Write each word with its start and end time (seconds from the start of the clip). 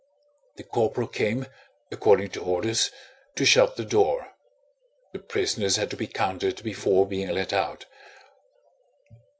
The 0.55 0.63
corporal 0.63 1.05
came, 1.07 1.45
according 1.91 2.29
to 2.31 2.41
orders, 2.41 2.89
to 3.35 3.45
shut 3.45 3.75
the 3.75 3.85
door. 3.85 4.33
The 5.13 5.19
prisoners 5.19 5.75
had 5.75 5.91
to 5.91 5.95
be 5.95 6.07
counted 6.07 6.63
before 6.63 7.05
being 7.05 7.29
let 7.29 7.53
out. 7.53 7.85